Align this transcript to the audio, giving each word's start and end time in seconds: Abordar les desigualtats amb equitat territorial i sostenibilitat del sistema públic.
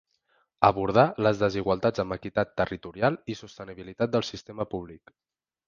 Abordar 0.69 1.03
les 1.27 1.41
desigualtats 1.41 2.03
amb 2.05 2.17
equitat 2.17 2.55
territorial 2.63 3.21
i 3.35 3.39
sostenibilitat 3.43 4.17
del 4.19 4.29
sistema 4.33 4.69
públic. 4.77 5.19